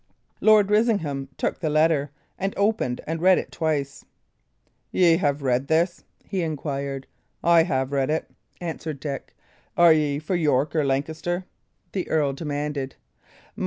[0.39, 2.09] Lord Risingham took the letter,
[2.39, 4.03] and opened and read it twice.
[4.91, 7.05] "Ye have read this?" he inquired.
[7.43, 8.27] "I have read it,"
[8.59, 9.35] answered Dick.
[9.77, 11.45] "Are ye for York or Lancaster?"
[11.91, 12.95] the earl demanded.